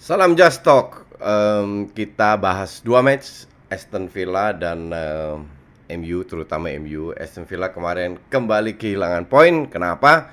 Salam 0.00 0.32
Just 0.32 0.64
Talk. 0.64 1.04
Em, 1.20 1.84
kita 1.92 2.40
bahas 2.40 2.80
dua 2.80 3.04
match 3.04 3.44
Aston 3.68 4.08
Villa 4.08 4.48
dan 4.56 4.88
em, 4.88 5.44
MU, 6.00 6.24
terutama 6.24 6.72
MU. 6.72 7.12
Aston 7.20 7.44
Villa 7.44 7.68
kemarin 7.68 8.16
kembali 8.32 8.80
kehilangan 8.80 9.28
poin. 9.28 9.68
Kenapa? 9.68 10.32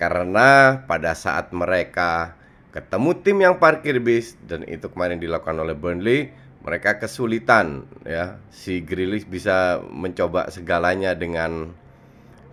Karena 0.00 0.80
pada 0.88 1.12
saat 1.12 1.52
mereka 1.52 2.40
ketemu 2.72 3.10
tim 3.20 3.36
yang 3.44 3.60
parkir 3.60 4.00
bis 4.00 4.32
dan 4.48 4.64
itu 4.64 4.88
kemarin 4.88 5.20
dilakukan 5.20 5.60
oleh 5.60 5.76
Burnley, 5.76 6.32
mereka 6.64 6.96
kesulitan 6.96 7.84
ya. 8.08 8.40
Si 8.48 8.80
Grealish 8.80 9.28
bisa 9.28 9.84
mencoba 9.92 10.48
segalanya 10.48 11.12
dengan 11.12 11.76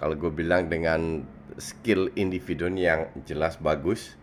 kalau 0.03 0.19
gue 0.19 0.31
bilang 0.35 0.67
dengan 0.67 1.23
skill 1.55 2.11
individu 2.19 2.67
yang 2.67 3.07
jelas 3.23 3.55
bagus 3.63 4.19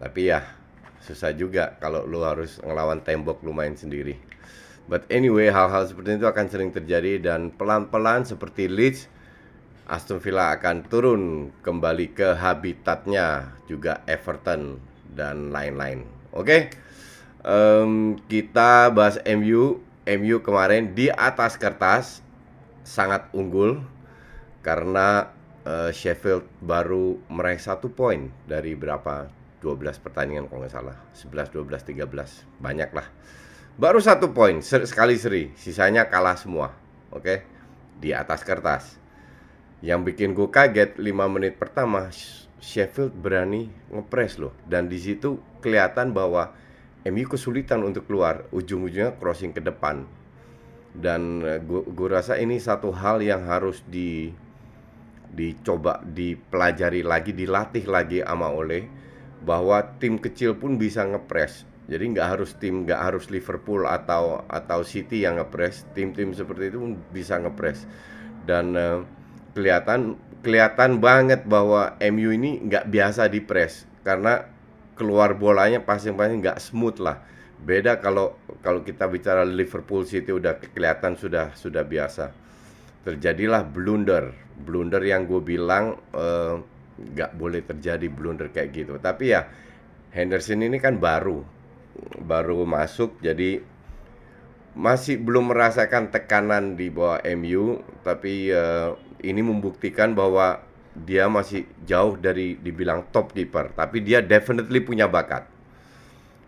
tapi 0.00 0.32
ya 0.32 0.57
susah 1.02 1.34
juga 1.34 1.76
kalau 1.78 2.04
lu 2.04 2.22
harus 2.22 2.58
ngelawan 2.62 3.02
tembok 3.02 3.42
lumayan 3.42 3.74
sendiri. 3.74 4.18
But 4.88 5.04
anyway 5.12 5.52
hal-hal 5.52 5.84
seperti 5.84 6.16
itu 6.16 6.26
akan 6.26 6.46
sering 6.48 6.70
terjadi 6.72 7.20
dan 7.20 7.52
pelan-pelan 7.52 8.24
seperti 8.24 8.72
Leeds 8.72 9.04
Aston 9.88 10.20
Villa 10.20 10.52
akan 10.52 10.84
turun 10.88 11.22
kembali 11.64 12.12
ke 12.12 12.36
habitatnya 12.36 13.56
juga 13.64 14.04
Everton 14.04 14.76
dan 15.16 15.48
lain-lain. 15.48 16.04
Oke? 16.36 16.68
Em, 17.40 18.20
kita 18.28 18.92
bahas 18.92 19.16
MU 19.24 19.80
MU 20.08 20.36
kemarin 20.40 20.96
di 20.96 21.08
atas 21.12 21.56
kertas 21.60 22.20
sangat 22.84 23.28
unggul 23.36 23.80
karena 24.64 25.32
eh, 25.64 25.92
Sheffield 25.92 26.44
baru 26.64 27.20
meraih 27.28 27.60
satu 27.60 27.92
poin 27.92 28.32
dari 28.48 28.72
berapa 28.72 29.28
12 29.60 30.04
pertandingan 30.04 30.46
kalau 30.46 30.62
nggak 30.62 30.74
salah. 30.74 30.96
11 31.14 31.54
12 31.54 32.04
13 32.06 32.62
banyak 32.62 32.90
lah 32.94 33.06
baru 33.78 34.02
satu 34.02 34.34
poin 34.34 34.58
ser- 34.58 34.90
sekali 34.90 35.14
seri 35.14 35.54
sisanya 35.54 36.10
kalah 36.10 36.34
semua 36.34 36.74
oke? 37.14 37.46
Di 37.98 38.10
atas 38.10 38.42
kertas. 38.42 38.98
Yang 39.78 40.12
bikin 40.12 40.34
gue 40.34 40.50
kaget 40.50 40.98
5 40.98 41.06
menit 41.30 41.54
pertama 41.58 42.10
Sh- 42.10 42.50
Sheffield 42.58 43.14
berani 43.14 43.70
ngepres 43.94 44.42
loh. 44.42 44.54
Dan 44.66 44.90
di 44.90 44.98
situ 44.98 45.38
kelihatan 45.62 46.10
bahwa 46.10 46.50
MU 47.06 47.24
kesulitan 47.30 47.86
untuk 47.86 48.10
keluar 48.10 48.50
ujung-ujungnya 48.50 49.14
crossing 49.22 49.54
ke 49.54 49.62
depan. 49.62 50.02
Dan 50.90 51.46
gue 51.70 52.08
rasa 52.10 52.34
ini 52.42 52.58
satu 52.58 52.90
hal 52.90 53.22
yang 53.22 53.46
harus 53.46 53.86
di 53.86 54.34
dicoba 55.28 56.02
dipelajari 56.02 57.04
lagi 57.06 57.30
dilatih 57.36 57.84
lagi 57.86 58.24
sama 58.24 58.50
Ole 58.50 58.88
bahwa 59.42 59.82
tim 60.02 60.18
kecil 60.18 60.58
pun 60.58 60.78
bisa 60.80 61.06
ngepres 61.06 61.66
jadi 61.88 62.04
nggak 62.04 62.28
harus 62.36 62.52
tim 62.60 62.84
nggak 62.84 63.00
harus 63.00 63.32
Liverpool 63.32 63.88
atau 63.88 64.44
atau 64.44 64.84
City 64.84 65.24
yang 65.24 65.40
ngepres 65.40 65.88
tim-tim 65.96 66.36
seperti 66.36 66.68
itu 66.68 66.78
pun 66.78 66.92
bisa 67.10 67.40
ngepres 67.40 67.88
dan 68.44 68.76
eh, 68.76 69.00
kelihatan 69.56 70.20
kelihatan 70.44 71.02
banget 71.02 71.48
bahwa 71.48 71.96
MU 71.98 72.30
ini 72.30 72.62
nggak 72.62 72.92
biasa 72.92 73.26
dipres 73.26 73.88
karena 74.06 74.46
keluar 74.94 75.34
bolanya 75.38 75.82
pasing-pasing 75.82 76.42
nggak 76.42 76.58
smooth 76.58 76.98
lah. 76.98 77.22
Beda 77.58 77.98
kalau 77.98 78.38
kalau 78.62 78.86
kita 78.86 79.10
bicara 79.10 79.42
Liverpool 79.42 80.06
City 80.06 80.30
udah 80.30 80.58
kelihatan 80.58 81.14
sudah 81.18 81.54
sudah 81.58 81.82
biasa. 81.82 82.30
Terjadilah 83.02 83.66
blunder. 83.66 84.34
Blunder 84.58 85.02
yang 85.02 85.26
gue 85.26 85.42
bilang 85.42 85.98
eh, 86.14 86.54
nggak 86.98 87.30
boleh 87.38 87.62
terjadi 87.64 88.06
blunder 88.10 88.48
kayak 88.50 88.70
gitu. 88.74 88.94
Tapi 88.98 89.24
ya 89.34 89.46
Henderson 90.14 90.64
ini 90.64 90.78
kan 90.82 90.98
baru 90.98 91.42
baru 92.22 92.62
masuk 92.68 93.18
jadi 93.22 93.62
masih 94.78 95.18
belum 95.18 95.50
merasakan 95.50 96.08
tekanan 96.14 96.78
di 96.78 96.86
bawah 96.92 97.18
MU 97.26 97.82
tapi 98.06 98.52
eh, 98.52 98.90
ini 99.26 99.40
membuktikan 99.42 100.14
bahwa 100.14 100.62
dia 100.94 101.26
masih 101.30 101.66
jauh 101.86 102.14
dari 102.18 102.58
dibilang 102.58 103.06
top 103.14 103.34
keeper 103.34 103.74
tapi 103.74 104.02
dia 104.02 104.22
definitely 104.22 104.80
punya 104.82 105.06
bakat. 105.10 105.46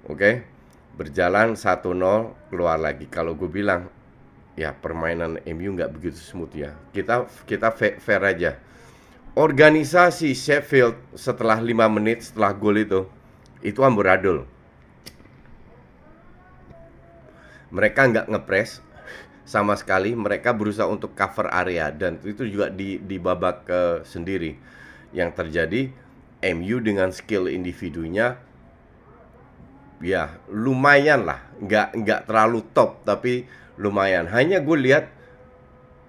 Oke? 0.08 0.44
Berjalan 0.96 1.56
1-0 1.56 2.36
keluar 2.52 2.76
lagi. 2.76 3.08
Kalau 3.08 3.32
gue 3.38 3.48
bilang 3.48 3.88
ya 4.58 4.74
permainan 4.76 5.40
MU 5.46 5.72
nggak 5.76 5.92
begitu 5.96 6.18
smooth 6.18 6.52
ya. 6.54 6.72
Kita 6.92 7.26
kita 7.48 7.72
fa- 7.72 7.98
fair 8.00 8.22
aja 8.24 8.52
organisasi 9.38 10.34
Sheffield 10.34 10.98
setelah 11.14 11.62
5 11.62 11.70
menit 11.86 12.26
setelah 12.30 12.50
gol 12.54 12.78
itu 12.80 13.06
itu 13.60 13.80
amburadul. 13.84 14.48
Mereka 17.70 18.00
nggak 18.10 18.26
ngepres 18.26 18.82
sama 19.46 19.74
sekali 19.78 20.14
mereka 20.14 20.54
berusaha 20.54 20.86
untuk 20.86 21.14
cover 21.14 21.50
area 21.50 21.90
dan 21.94 22.18
itu 22.26 22.46
juga 22.46 22.70
di 22.70 22.98
di 22.98 23.16
babak 23.20 23.56
ke 23.66 23.80
sendiri. 24.02 24.58
Yang 25.10 25.30
terjadi 25.42 25.80
MU 26.54 26.78
dengan 26.82 27.10
skill 27.10 27.46
individunya 27.46 28.38
ya 30.02 30.34
lumayan 30.50 31.22
lah. 31.28 31.46
Nggak 31.62 31.88
nggak 31.94 32.20
terlalu 32.26 32.66
top 32.74 33.06
tapi 33.06 33.46
lumayan. 33.78 34.26
Hanya 34.26 34.58
gue 34.58 34.78
lihat 34.80 35.19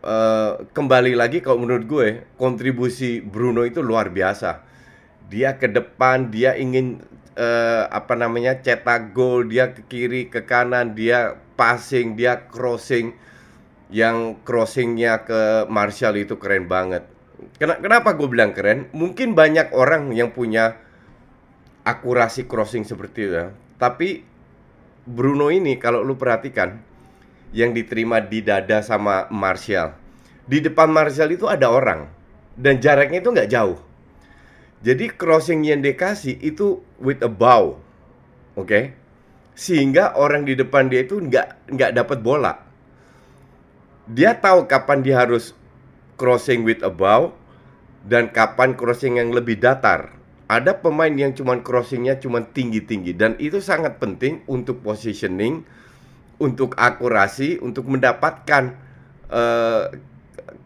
eh, 0.03 0.51
kembali 0.73 1.13
lagi 1.17 1.39
kalau 1.45 1.63
menurut 1.63 1.85
gue 1.87 2.07
kontribusi 2.37 3.21
Bruno 3.23 3.63
itu 3.65 3.79
luar 3.81 4.09
biasa. 4.13 4.61
Dia 5.31 5.55
ke 5.61 5.67
depan 5.71 6.29
dia 6.33 6.57
ingin 6.59 6.99
eh, 7.37 7.83
apa 7.87 8.13
namanya 8.19 8.59
cetak 8.59 9.15
gol 9.15 9.47
dia 9.47 9.71
ke 9.75 9.81
kiri 9.87 10.27
ke 10.27 10.43
kanan 10.45 10.93
dia 10.97 11.37
passing 11.55 12.15
dia 12.19 12.47
crossing. 12.51 13.15
Yang 13.91 14.39
crossingnya 14.47 15.27
ke 15.27 15.67
Martial 15.67 16.15
itu 16.15 16.39
keren 16.39 16.65
banget. 16.71 17.03
Kena- 17.59 17.79
kenapa 17.83 18.15
gue 18.15 18.27
bilang 18.31 18.55
keren? 18.55 18.87
Mungkin 18.95 19.35
banyak 19.35 19.75
orang 19.75 20.15
yang 20.15 20.31
punya 20.31 20.79
akurasi 21.83 22.45
crossing 22.45 22.83
seperti 22.85 23.19
itu 23.27 23.35
ya. 23.35 23.47
tapi 23.81 24.21
Bruno 25.05 25.49
ini 25.49 25.81
kalau 25.81 26.05
lu 26.05 26.13
perhatikan 26.13 26.77
yang 27.51 27.75
diterima 27.75 28.23
di 28.23 28.43
dada 28.43 28.83
sama 28.83 29.27
Martial 29.31 29.95
di 30.47 30.59
depan 30.59 30.91
Martial 30.91 31.31
itu 31.31 31.47
ada 31.47 31.71
orang 31.71 32.07
dan 32.57 32.79
jaraknya 32.83 33.23
itu 33.23 33.31
nggak 33.31 33.51
jauh 33.51 33.79
jadi 34.81 35.13
crossing 35.13 35.61
yang 35.61 35.85
dikasih 35.85 36.41
itu 36.41 36.81
with 36.97 37.21
a 37.21 37.29
bow, 37.29 37.77
oke? 38.57 38.97
Sehingga 39.53 40.17
orang 40.17 40.49
di 40.49 40.57
depan 40.57 40.89
dia 40.89 41.05
itu 41.05 41.21
nggak 41.21 41.69
nggak 41.69 41.91
dapat 41.93 42.17
bola. 42.25 42.57
Dia 44.09 44.33
tahu 44.41 44.65
kapan 44.65 45.05
dia 45.05 45.21
harus 45.21 45.53
crossing 46.17 46.65
with 46.65 46.81
a 46.81 46.89
bow 46.89 47.37
dan 48.09 48.33
kapan 48.33 48.73
crossing 48.73 49.21
yang 49.21 49.29
lebih 49.29 49.61
datar. 49.61 50.17
Ada 50.49 50.81
pemain 50.81 51.13
yang 51.13 51.37
cuman 51.37 51.61
crossingnya 51.61 52.17
cuman 52.17 52.49
tinggi-tinggi 52.49 53.13
dan 53.13 53.37
itu 53.37 53.61
sangat 53.61 54.01
penting 54.01 54.41
untuk 54.49 54.81
positioning, 54.81 55.61
untuk 56.41 56.73
akurasi, 56.73 57.61
untuk 57.61 57.85
mendapatkan 57.85 58.73
eh, 59.29 59.83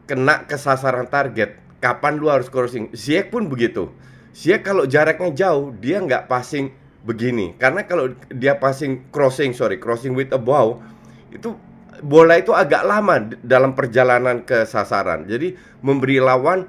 kena 0.07 0.47
ke 0.47 0.55
sasaran 0.55 1.11
target. 1.11 1.59
Kapan 1.83 2.17
lu 2.17 2.31
harus 2.31 2.47
crossing? 2.47 2.89
Ziyech 2.95 3.29
pun 3.29 3.51
begitu. 3.51 3.91
Ziyech 4.31 4.63
kalau 4.63 4.87
jaraknya 4.87 5.35
jauh, 5.35 5.75
dia 5.77 5.99
nggak 5.99 6.31
passing 6.31 6.71
begini. 7.03 7.53
Karena 7.59 7.85
kalau 7.85 8.15
dia 8.31 8.57
passing 8.57 9.05
crossing, 9.11 9.53
sorry, 9.53 9.77
crossing 9.77 10.17
with 10.17 10.31
a 10.33 10.39
bow, 10.39 10.81
itu 11.29 11.53
bola 12.01 12.39
itu 12.39 12.55
agak 12.55 12.87
lama 12.87 13.35
dalam 13.43 13.77
perjalanan 13.77 14.41
ke 14.47 14.65
sasaran. 14.65 15.27
Jadi 15.29 15.53
memberi 15.85 16.17
lawan 16.23 16.65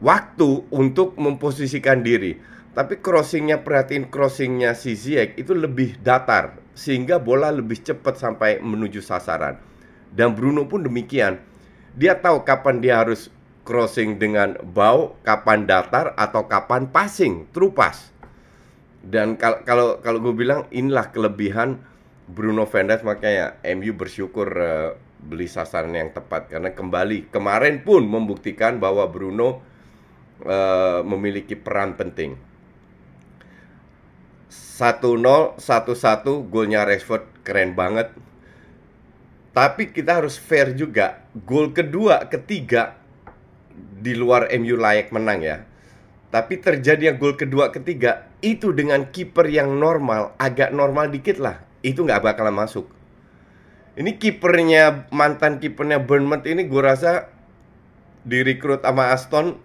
waktu 0.00 0.64
untuk 0.72 1.18
memposisikan 1.20 2.00
diri. 2.00 2.38
Tapi 2.72 3.04
crossingnya 3.04 3.60
perhatiin 3.60 4.08
crossingnya 4.08 4.72
si 4.72 4.96
Ziyech 4.96 5.36
itu 5.36 5.52
lebih 5.52 6.00
datar 6.00 6.61
sehingga 6.72 7.20
bola 7.20 7.52
lebih 7.52 7.80
cepat 7.80 8.16
sampai 8.16 8.60
menuju 8.60 9.04
sasaran. 9.04 9.60
Dan 10.12 10.36
Bruno 10.36 10.68
pun 10.68 10.84
demikian. 10.84 11.40
Dia 11.96 12.20
tahu 12.20 12.44
kapan 12.44 12.80
dia 12.80 13.00
harus 13.00 13.28
crossing 13.62 14.18
dengan 14.18 14.58
bow, 14.60 15.16
kapan 15.22 15.64
datar 15.68 16.16
atau 16.18 16.48
kapan 16.48 16.88
passing, 16.90 17.48
true 17.54 17.72
pass. 17.72 18.10
Dan 19.02 19.34
kalau 19.34 19.58
kalau 19.66 19.88
kalau 19.98 20.18
gue 20.22 20.34
bilang 20.34 20.70
inilah 20.70 21.10
kelebihan 21.10 21.82
Bruno 22.30 22.64
Fernandes 22.70 23.02
makanya 23.02 23.58
MU 23.74 23.92
bersyukur 23.98 24.46
uh, 24.54 24.94
beli 25.22 25.46
sasaran 25.50 25.94
yang 25.94 26.10
tepat 26.14 26.50
karena 26.50 26.70
kembali 26.74 27.30
kemarin 27.30 27.82
pun 27.86 28.06
membuktikan 28.06 28.78
bahwa 28.78 29.06
Bruno 29.10 29.62
uh, 30.46 31.02
memiliki 31.02 31.58
peran 31.58 31.98
penting. 31.98 32.51
1-0, 34.52 35.56
1-1 35.56 36.52
golnya 36.52 36.84
Rashford 36.84 37.24
keren 37.40 37.72
banget. 37.72 38.12
Tapi 39.56 39.92
kita 39.92 40.20
harus 40.20 40.36
fair 40.36 40.76
juga. 40.76 41.24
Gol 41.32 41.72
kedua, 41.72 42.28
ketiga 42.28 43.00
di 43.72 44.12
luar 44.12 44.52
MU 44.60 44.76
layak 44.76 45.08
menang 45.08 45.40
ya. 45.40 45.56
Tapi 46.32 46.60
terjadi 46.60 47.12
yang 47.12 47.16
gol 47.20 47.36
kedua, 47.36 47.72
ketiga 47.72 48.28
itu 48.40 48.72
dengan 48.72 49.08
kiper 49.08 49.48
yang 49.48 49.76
normal, 49.76 50.32
agak 50.40 50.72
normal 50.72 51.12
dikit 51.12 51.36
lah 51.40 51.60
itu 51.84 52.04
nggak 52.04 52.24
bakalan 52.24 52.56
masuk. 52.56 52.88
Ini 53.92 54.16
kipernya 54.16 55.12
mantan 55.12 55.60
kipernya 55.60 56.00
Bournemouth 56.00 56.48
ini 56.48 56.64
gue 56.64 56.80
rasa 56.80 57.28
direkrut 58.24 58.80
sama 58.80 59.12
Aston 59.12 59.60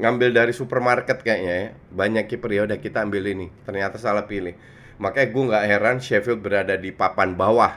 ngambil 0.00 0.32
dari 0.32 0.52
supermarket 0.56 1.20
kayaknya 1.20 1.54
ya. 1.54 1.68
Banyak 1.92 2.24
kiper 2.26 2.50
ya 2.50 2.62
udah 2.64 2.78
kita 2.80 3.04
ambil 3.04 3.28
ini. 3.28 3.52
Ternyata 3.68 4.00
salah 4.00 4.24
pilih. 4.24 4.56
Makanya 5.00 5.28
gue 5.32 5.42
nggak 5.48 5.64
heran 5.68 5.96
Sheffield 6.00 6.44
berada 6.44 6.76
di 6.76 6.92
papan 6.92 7.32
bawah 7.32 7.72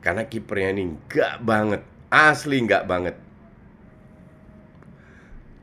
karena 0.00 0.24
kipernya 0.24 0.70
ini 0.72 0.96
nggak 1.10 1.44
banget, 1.44 1.82
asli 2.08 2.62
nggak 2.64 2.86
banget. 2.88 3.16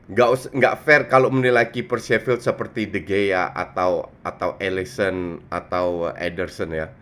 Nggak 0.04 0.52
nggak 0.52 0.74
fair 0.84 1.02
kalau 1.08 1.32
menilai 1.34 1.72
kiper 1.72 1.98
Sheffield 1.98 2.44
seperti 2.44 2.86
De 2.86 3.02
Gea 3.02 3.50
atau 3.50 4.12
atau 4.20 4.54
Ellison 4.62 5.42
atau 5.50 6.14
Ederson 6.14 6.70
ya. 6.76 6.92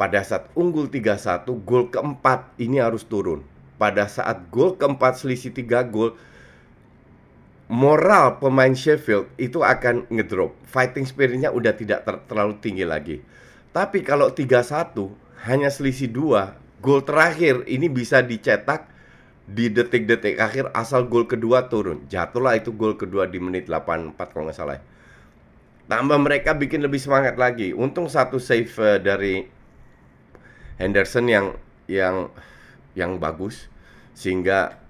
pada 0.00 0.24
saat 0.24 0.48
unggul 0.56 0.88
3-1 0.88 1.44
gol 1.64 1.88
keempat 1.92 2.56
ini 2.56 2.80
harus 2.80 3.04
turun 3.04 3.44
pada 3.76 4.08
saat 4.08 4.48
gol 4.48 4.74
keempat 4.74 5.20
selisih 5.20 5.52
3 5.52 5.92
gol 5.92 6.16
moral 7.66 8.38
pemain 8.38 8.72
Sheffield 8.72 9.26
itu 9.36 9.62
akan 9.62 10.06
ngedrop 10.12 10.54
fighting 10.66 11.04
spiritnya 11.04 11.50
udah 11.50 11.74
tidak 11.74 12.06
ter 12.06 12.14
terlalu 12.30 12.58
tinggi 12.62 12.86
lagi 12.86 13.18
tapi 13.74 14.06
kalau 14.06 14.30
3-1 14.30 14.94
hanya 15.50 15.68
selisih 15.68 16.08
2 16.10 16.82
gol 16.84 17.02
terakhir 17.02 17.64
ini 17.66 17.90
bisa 17.90 18.22
dicetak 18.22 18.88
di 19.46 19.70
detik-detik 19.70 20.42
akhir 20.42 20.74
asal 20.74 21.06
gol 21.06 21.30
kedua 21.30 21.70
turun. 21.70 22.02
Jatuhlah 22.10 22.58
itu 22.58 22.74
gol 22.74 22.98
kedua 22.98 23.30
di 23.30 23.38
menit 23.38 23.70
84 23.70 24.18
kalau 24.34 24.50
nggak 24.50 24.58
salah. 24.58 24.82
Tambah 25.86 26.18
mereka 26.18 26.58
bikin 26.58 26.82
lebih 26.82 26.98
semangat 26.98 27.38
lagi. 27.38 27.70
Untung 27.70 28.10
satu 28.10 28.42
save 28.42 28.70
uh, 28.82 28.98
dari 28.98 29.46
Henderson 30.82 31.30
yang 31.30 31.46
yang 31.86 32.34
yang 32.98 33.22
bagus 33.22 33.70
sehingga 34.18 34.82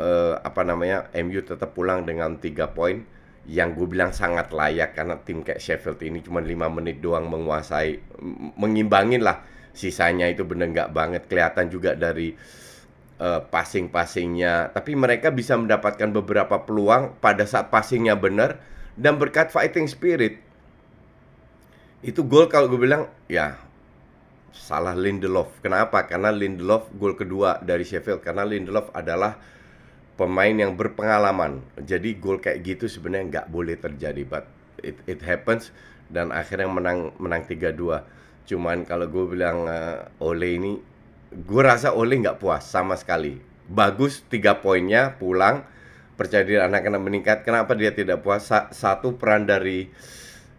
uh, 0.00 0.40
apa 0.40 0.62
namanya 0.62 1.08
MU 1.16 1.40
tetap 1.44 1.72
pulang 1.76 2.04
dengan 2.04 2.36
tiga 2.40 2.72
poin 2.72 3.04
yang 3.46 3.78
gue 3.78 3.86
bilang 3.86 4.10
sangat 4.10 4.50
layak 4.50 4.98
karena 4.98 5.22
tim 5.22 5.46
kayak 5.46 5.62
Sheffield 5.62 6.02
ini 6.02 6.18
cuma 6.18 6.42
lima 6.42 6.66
menit 6.66 6.98
doang 6.98 7.30
menguasai 7.30 8.18
mengimbangin 8.58 9.22
lah 9.22 9.46
sisanya 9.70 10.26
itu 10.26 10.42
bener 10.42 10.72
nggak 10.72 10.90
banget 10.90 11.22
kelihatan 11.30 11.70
juga 11.70 11.94
dari 11.94 12.34
uh, 13.20 13.40
passing-passingnya, 13.44 14.72
tapi 14.72 14.96
mereka 14.96 15.32
bisa 15.32 15.56
mendapatkan 15.56 16.08
beberapa 16.12 16.64
peluang 16.64 17.16
pada 17.20 17.44
saat 17.44 17.68
passingnya 17.68 18.16
benar 18.16 18.60
dan 18.96 19.20
berkat 19.20 19.52
fighting 19.52 19.84
spirit 19.84 20.40
itu 22.04 22.22
gol 22.24 22.48
kalau 22.48 22.70
gue 22.70 22.80
bilang 22.80 23.08
ya 23.26 23.60
salah 24.56 24.96
Lindelof. 24.96 25.60
Kenapa? 25.60 26.08
Karena 26.08 26.32
Lindelof 26.32 26.88
gol 26.96 27.12
kedua 27.12 27.60
dari 27.60 27.84
Sheffield 27.84 28.24
karena 28.24 28.46
Lindelof 28.46 28.88
adalah 28.96 29.36
pemain 30.16 30.52
yang 30.52 30.74
berpengalaman. 30.74 31.60
Jadi 31.80 32.16
gol 32.16 32.40
kayak 32.40 32.64
gitu 32.64 32.88
sebenarnya 32.88 33.24
nggak 33.30 33.46
boleh 33.52 33.76
terjadi, 33.76 34.24
but 34.24 34.48
it, 34.80 34.96
it 35.04 35.20
happens 35.22 35.70
dan 36.08 36.32
akhirnya 36.32 36.68
menang 36.68 37.12
menang 37.20 37.44
3-2. 37.44 38.48
Cuman 38.48 38.88
kalau 38.88 39.06
gue 39.12 39.24
bilang 39.36 39.68
uh, 39.68 40.08
Ole 40.24 40.56
ini 40.56 40.72
gue 41.30 41.62
rasa 41.62 41.92
Ole 41.92 42.16
nggak 42.16 42.40
puas 42.40 42.64
sama 42.64 42.96
sekali. 42.96 43.38
Bagus 43.66 44.24
tiga 44.30 44.62
poinnya 44.62 45.18
pulang, 45.18 45.66
percaya 46.14 46.46
diri 46.46 46.62
anak-anak 46.62 47.02
meningkat. 47.02 47.38
Kenapa 47.42 47.74
dia 47.74 47.90
tidak 47.92 48.22
puas? 48.22 48.46
Sa 48.46 48.70
satu 48.70 49.18
peran 49.18 49.44
dari 49.44 49.90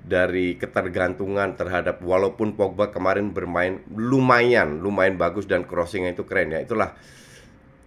dari 0.07 0.55
ketergantungan 0.55 1.59
terhadap 1.59 1.99
walaupun 1.99 2.55
Pogba 2.55 2.95
kemarin 2.95 3.35
bermain 3.35 3.83
lumayan 3.91 4.79
lumayan 4.79 5.19
bagus 5.19 5.51
dan 5.51 5.67
crossingnya 5.67 6.15
itu 6.15 6.23
keren 6.23 6.55
ya 6.55 6.63
itulah 6.63 6.95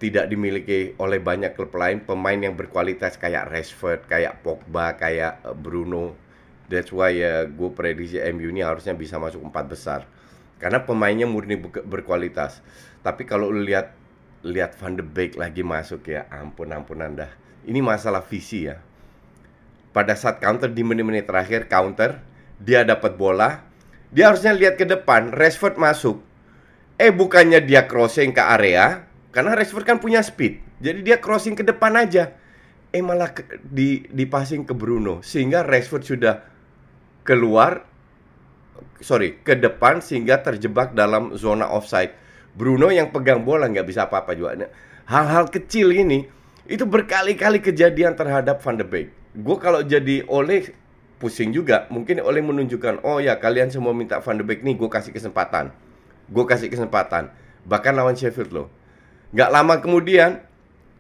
tidak 0.00 0.32
dimiliki 0.32 0.96
oleh 0.96 1.20
banyak 1.20 1.52
klub 1.52 1.76
lain 1.76 2.00
pemain 2.02 2.40
yang 2.40 2.56
berkualitas 2.56 3.20
kayak 3.20 3.52
Rashford 3.52 4.08
kayak 4.08 4.40
Pogba 4.40 4.96
kayak 4.96 5.44
eh, 5.44 5.52
Bruno 5.52 6.16
that's 6.72 6.88
why 6.88 7.12
uh, 7.20 7.44
gue 7.44 7.70
prediksi 7.76 8.16
MU 8.32 8.48
ini 8.48 8.64
harusnya 8.64 8.96
bisa 8.96 9.20
masuk 9.20 9.44
empat 9.44 9.64
besar 9.68 10.00
karena 10.60 10.84
pemainnya 10.84 11.24
murni 11.24 11.56
berkualitas. 11.64 12.60
Tapi 13.00 13.24
kalau 13.24 13.48
lu 13.48 13.64
lihat 13.64 13.96
lihat 14.44 14.76
Van 14.76 14.92
de 14.92 15.00
Beek 15.00 15.40
lagi 15.40 15.64
masuk 15.64 16.04
ya, 16.12 16.28
ampun 16.28 16.68
ampun 16.76 17.00
Anda. 17.00 17.32
Ini 17.64 17.80
masalah 17.80 18.20
visi 18.20 18.68
ya. 18.68 18.76
Pada 19.90 20.12
saat 20.14 20.38
counter 20.38 20.68
di 20.68 20.84
menit-menit 20.84 21.24
terakhir 21.26 21.66
counter, 21.66 22.20
dia 22.60 22.84
dapat 22.84 23.16
bola, 23.16 23.64
dia 24.12 24.30
harusnya 24.30 24.52
lihat 24.54 24.76
ke 24.76 24.84
depan, 24.84 25.32
Rashford 25.32 25.80
masuk. 25.80 26.20
Eh 27.00 27.10
bukannya 27.10 27.64
dia 27.64 27.88
crossing 27.88 28.36
ke 28.36 28.44
area, 28.44 29.08
karena 29.30 29.54
Rashford 29.54 29.86
kan 29.86 29.98
punya 30.02 30.22
speed. 30.22 30.58
Jadi 30.82 31.06
dia 31.06 31.22
crossing 31.22 31.54
ke 31.54 31.62
depan 31.62 31.94
aja. 31.94 32.34
Eh 32.90 32.98
malah 32.98 33.30
ke, 33.30 33.62
di 33.62 34.02
di 34.10 34.26
passing 34.26 34.66
ke 34.66 34.74
Bruno 34.74 35.22
sehingga 35.22 35.62
Rashford 35.62 36.02
sudah 36.02 36.42
keluar 37.22 37.86
sorry 38.98 39.38
ke 39.46 39.54
depan 39.54 40.02
sehingga 40.02 40.42
terjebak 40.42 40.92
dalam 40.98 41.38
zona 41.38 41.70
offside. 41.70 42.10
Bruno 42.50 42.90
yang 42.90 43.14
pegang 43.14 43.46
bola 43.46 43.70
nggak 43.70 43.86
bisa 43.86 44.10
apa-apa 44.10 44.34
juga. 44.34 44.66
Nah, 44.66 44.70
hal-hal 45.06 45.46
kecil 45.46 45.94
ini 45.94 46.26
itu 46.66 46.82
berkali-kali 46.82 47.62
kejadian 47.62 48.18
terhadap 48.18 48.58
Van 48.62 48.74
de 48.74 48.82
Beek. 48.82 49.14
Gue 49.38 49.56
kalau 49.62 49.86
jadi 49.86 50.26
oleh 50.26 50.74
pusing 51.22 51.54
juga. 51.54 51.86
Mungkin 51.94 52.18
oleh 52.18 52.42
menunjukkan, 52.42 53.06
oh 53.06 53.22
ya 53.22 53.38
kalian 53.38 53.70
semua 53.70 53.94
minta 53.94 54.18
Van 54.18 54.34
de 54.34 54.42
Beek 54.42 54.66
nih, 54.66 54.74
gue 54.74 54.90
kasih 54.90 55.14
kesempatan. 55.14 55.70
Gue 56.26 56.42
kasih 56.46 56.66
kesempatan. 56.66 57.30
Bahkan 57.66 57.92
lawan 57.94 58.18
Sheffield 58.18 58.50
loh. 58.50 58.66
Nggak 59.30 59.50
lama 59.54 59.74
kemudian 59.78 60.42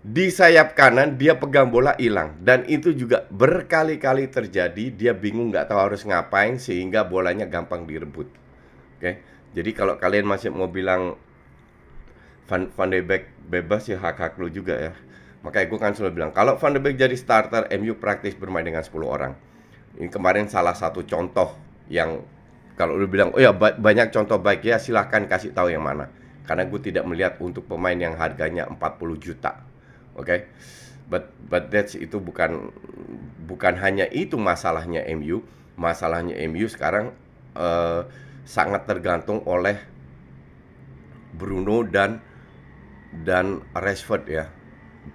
di 0.00 0.32
sayap 0.32 0.78
kanan 0.78 1.18
dia 1.18 1.36
pegang 1.36 1.68
bola 1.68 1.98
hilang. 1.98 2.38
Dan 2.40 2.62
itu 2.70 2.94
juga 2.94 3.26
berkali-kali 3.28 4.30
terjadi 4.30 4.84
dia 4.94 5.12
bingung 5.12 5.50
nggak 5.50 5.68
tahu 5.68 5.80
harus 5.90 6.06
ngapain 6.06 6.56
sehingga 6.56 7.04
bolanya 7.04 7.44
gampang 7.50 7.84
direbut. 7.84 8.30
Oke? 8.96 9.20
Jadi 9.50 9.70
kalau 9.74 9.98
kalian 9.98 10.30
masih 10.30 10.54
mau 10.54 10.70
bilang 10.70 11.18
Van, 12.46 12.70
Van 12.70 12.90
de 12.90 13.02
Beek 13.02 13.30
bebas 13.50 13.90
ya 13.90 13.98
hak-hak 13.98 14.38
lu 14.38 14.46
juga 14.46 14.78
ya. 14.78 14.92
Makanya 15.42 15.66
gue 15.66 15.78
kan 15.82 15.92
selalu 15.98 16.22
bilang 16.22 16.30
kalau 16.30 16.54
Van 16.54 16.70
de 16.70 16.78
Beek 16.78 16.94
jadi 16.94 17.18
starter 17.18 17.66
MU 17.82 17.98
praktis 17.98 18.38
bermain 18.38 18.62
dengan 18.62 18.86
10 18.86 18.94
orang. 19.02 19.34
Ini 19.98 20.06
kemarin 20.06 20.46
salah 20.46 20.78
satu 20.78 21.02
contoh 21.02 21.58
yang 21.90 22.22
kalau 22.78 22.94
lu 22.94 23.10
bilang 23.10 23.34
oh 23.34 23.42
ya 23.42 23.50
banyak 23.58 24.14
contoh 24.14 24.38
baik 24.38 24.62
ya 24.62 24.78
silahkan 24.78 25.26
kasih 25.26 25.50
tahu 25.50 25.74
yang 25.74 25.82
mana 25.82 26.19
karena 26.50 26.66
gue 26.66 26.80
tidak 26.82 27.06
melihat 27.06 27.38
untuk 27.38 27.70
pemain 27.70 27.94
yang 27.94 28.18
harganya 28.18 28.66
40 28.66 28.82
juta. 29.22 29.62
Oke? 30.18 30.26
Okay? 30.26 30.40
but 31.10 31.34
but 31.50 31.74
that's 31.74 31.98
itu 31.98 32.22
bukan 32.22 32.70
bukan 33.50 33.74
hanya 33.82 34.06
itu 34.14 34.38
masalahnya 34.38 35.02
MU 35.18 35.42
masalahnya 35.74 36.38
MU 36.46 36.70
sekarang 36.70 37.10
uh, 37.58 38.06
sangat 38.46 38.86
tergantung 38.86 39.42
oleh 39.42 39.74
Bruno 41.34 41.82
dan 41.82 42.22
dan 43.26 43.66
Rashford 43.74 44.24
ya. 44.30 44.46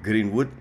Greenwood 0.03 0.51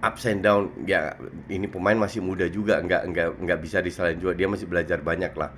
ups 0.00 0.24
and 0.24 0.40
down. 0.40 0.72
Ya 0.88 1.18
ini 1.52 1.68
pemain 1.68 1.98
masih 1.98 2.24
muda 2.24 2.48
juga. 2.48 2.80
Nggak 2.80 3.02
nggak 3.12 3.28
nggak 3.42 3.58
bisa 3.60 3.84
disalahin 3.84 4.22
juga. 4.22 4.32
Dia 4.38 4.48
masih 4.48 4.64
belajar 4.64 5.02
banyak 5.04 5.32
lah 5.36 5.52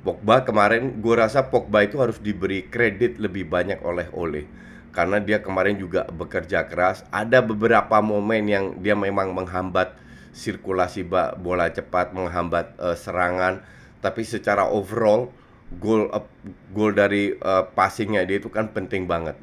Pogba 0.00 0.48
kemarin 0.48 1.04
gue 1.04 1.14
rasa 1.14 1.52
Pogba 1.52 1.84
itu 1.84 2.00
harus 2.00 2.16
diberi 2.16 2.64
kredit 2.64 3.20
lebih 3.20 3.44
banyak 3.44 3.84
oleh 3.84 4.08
Ole 4.16 4.48
karena 4.90 5.22
dia 5.22 5.38
kemarin 5.38 5.78
juga 5.78 6.06
bekerja 6.10 6.66
keras. 6.66 7.06
Ada 7.14 7.42
beberapa 7.44 8.02
momen 8.02 8.50
yang 8.50 8.64
dia 8.82 8.98
memang 8.98 9.30
menghambat 9.30 9.94
sirkulasi 10.34 11.06
bola 11.42 11.70
cepat, 11.70 12.14
menghambat 12.14 12.74
uh, 12.78 12.94
serangan, 12.94 13.62
tapi 14.02 14.22
secara 14.26 14.66
overall 14.66 15.30
gol 15.78 16.10
uh, 16.10 16.26
gol 16.74 16.90
dari 16.90 17.34
uh, 17.38 17.66
passingnya 17.70 18.26
dia 18.26 18.42
itu 18.42 18.50
kan 18.50 18.70
penting 18.74 19.06
banget 19.06 19.38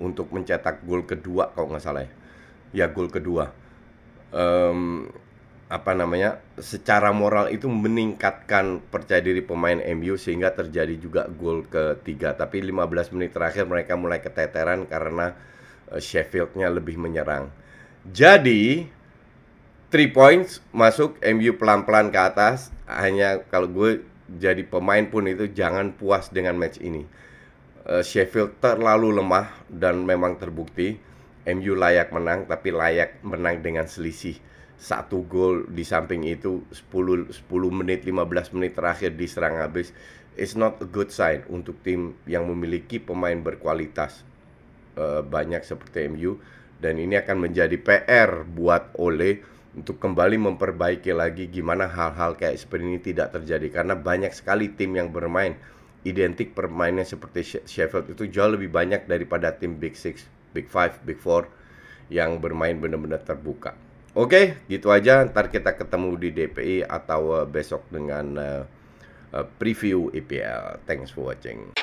untuk 0.00 0.32
mencetak 0.32 0.84
gol 0.88 1.04
kedua 1.04 1.52
kalau 1.52 1.72
nggak 1.72 1.84
salah 1.84 2.04
ya. 2.04 2.12
Ya 2.84 2.86
gol 2.88 3.08
kedua. 3.08 3.52
Um, 4.28 5.08
apa 5.68 5.92
namanya 5.92 6.40
secara 6.56 7.12
moral 7.12 7.52
itu 7.52 7.68
meningkatkan 7.68 8.80
percaya 8.88 9.20
diri 9.20 9.44
pemain 9.44 9.76
MU 9.92 10.16
sehingga 10.16 10.56
terjadi 10.56 10.96
juga 10.96 11.28
gol 11.28 11.68
ketiga. 11.68 12.32
Tapi 12.32 12.64
15 12.64 13.12
menit 13.12 13.36
terakhir 13.36 13.68
mereka 13.68 13.92
mulai 14.00 14.24
keteteran 14.24 14.88
karena 14.88 15.36
uh, 15.92 16.00
Sheffieldnya 16.00 16.72
lebih 16.72 16.96
menyerang. 16.96 17.52
Jadi 18.08 18.88
3 19.92 20.16
points 20.16 20.64
masuk 20.72 21.20
MU 21.20 21.52
pelan-pelan 21.60 22.08
ke 22.08 22.20
atas. 22.20 22.72
Hanya 22.88 23.44
kalau 23.52 23.68
gue 23.68 24.00
jadi 24.40 24.64
pemain 24.64 25.04
pun 25.04 25.28
itu 25.28 25.52
jangan 25.52 25.92
puas 25.92 26.32
dengan 26.32 26.56
match 26.56 26.80
ini. 26.80 27.04
Uh, 27.84 28.00
Sheffield 28.00 28.56
terlalu 28.64 29.20
lemah 29.20 29.52
dan 29.68 30.00
memang 30.08 30.40
terbukti 30.40 30.96
MU 31.44 31.76
layak 31.76 32.08
menang 32.08 32.48
tapi 32.48 32.72
layak 32.72 33.20
menang 33.20 33.60
dengan 33.60 33.84
selisih 33.84 34.36
satu 34.78 35.26
gol 35.26 35.66
di 35.66 35.82
samping 35.82 36.22
itu 36.22 36.62
10 36.70 37.34
10 37.34 37.50
menit 37.74 38.06
15 38.06 38.54
menit 38.54 38.78
terakhir 38.78 39.18
diserang 39.18 39.58
habis 39.58 39.90
it's 40.38 40.54
not 40.54 40.78
a 40.78 40.86
good 40.86 41.10
sign 41.10 41.42
untuk 41.50 41.82
tim 41.82 42.14
yang 42.30 42.46
memiliki 42.46 43.02
pemain 43.02 43.34
berkualitas 43.42 44.22
uh, 44.94 45.26
banyak 45.26 45.66
seperti 45.66 46.06
MU 46.06 46.38
dan 46.78 46.94
ini 47.02 47.18
akan 47.18 47.50
menjadi 47.50 47.74
PR 47.74 48.46
buat 48.46 48.94
Ole 49.02 49.42
untuk 49.74 49.98
kembali 49.98 50.38
memperbaiki 50.38 51.10
lagi 51.10 51.50
gimana 51.50 51.90
hal-hal 51.90 52.38
kayak 52.38 52.54
seperti 52.56 52.82
ini 52.86 53.00
tidak 53.02 53.34
terjadi 53.34 53.82
karena 53.82 53.98
banyak 53.98 54.30
sekali 54.30 54.70
tim 54.70 54.94
yang 54.94 55.10
bermain 55.10 55.58
identik 56.06 56.54
permainnya 56.54 57.02
seperti 57.02 57.66
Sheffield 57.66 58.14
itu 58.14 58.30
jauh 58.30 58.54
lebih 58.54 58.70
banyak 58.70 59.10
daripada 59.10 59.50
tim 59.58 59.76
Big 59.76 59.98
Six, 59.98 60.30
Big 60.54 60.70
Five, 60.70 61.02
Big 61.02 61.18
Four 61.18 61.50
yang 62.08 62.38
bermain 62.38 62.78
benar-benar 62.78 63.26
terbuka. 63.26 63.74
Oke, 64.18 64.58
gitu 64.66 64.90
aja. 64.90 65.22
Ntar 65.22 65.46
kita 65.46 65.78
ketemu 65.78 66.18
di 66.18 66.34
DPI 66.34 66.82
atau 66.90 67.38
uh, 67.38 67.46
besok 67.46 67.86
dengan 67.86 68.26
uh, 68.34 68.62
uh, 69.30 69.46
preview 69.62 70.10
IPL. 70.10 70.82
Thanks 70.90 71.14
for 71.14 71.30
watching. 71.30 71.77